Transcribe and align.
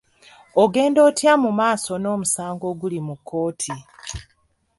Ogenda 0.63 0.99
otya 1.09 1.33
mu 1.43 1.51
maaso 1.59 1.91
n'omusango 1.97 2.65
oguli 2.71 2.99
mu 3.07 3.15
kkooti? 3.19 3.73